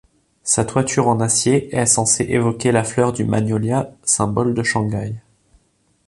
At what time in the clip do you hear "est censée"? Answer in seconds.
1.77-2.23